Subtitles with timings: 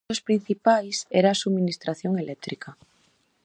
[0.05, 2.69] Un dos principais era a subministración eléctrica.